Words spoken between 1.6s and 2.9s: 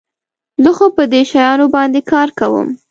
باندي کار کوم.